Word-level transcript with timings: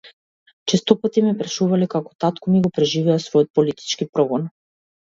Честопати 0.71 1.25
ме 1.25 1.35
прашувале 1.43 1.89
како 1.95 2.17
татко 2.25 2.55
ми 2.55 2.65
го 2.69 2.75
преживеа 2.79 3.21
својот 3.29 3.57
политички 3.61 4.11
прогон? 4.17 4.53